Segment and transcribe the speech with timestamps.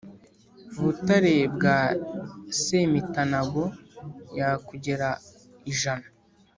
[0.81, 1.77] butare bwa
[2.63, 3.63] semitanago
[4.37, 5.09] yakugera
[5.71, 6.07] ijana.